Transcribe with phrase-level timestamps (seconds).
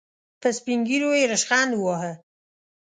[0.41, 2.13] په سپين ږيرو يې ريشخند وواهه.